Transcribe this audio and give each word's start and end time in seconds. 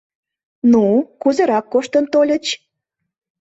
—Ну, 0.71 0.83
кузерак 1.21 1.65
коштын 1.73 2.05
тольыч? 2.13 2.45